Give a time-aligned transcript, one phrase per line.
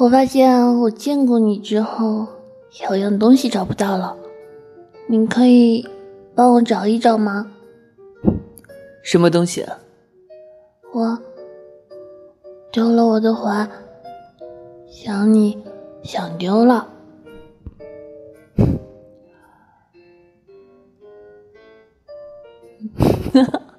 [0.00, 2.26] 我发现我见过你之后，
[2.88, 4.16] 有样东西找不到了，
[5.06, 5.86] 你可以
[6.34, 7.52] 帮我找一找吗？
[9.02, 9.78] 什么东西啊？
[10.94, 11.18] 我
[12.72, 13.68] 丢了我的环，
[14.88, 15.62] 想你
[16.02, 16.88] 想丢了。
[23.34, 23.69] 哈哈。